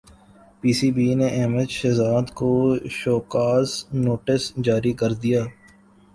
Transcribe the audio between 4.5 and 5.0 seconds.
جاری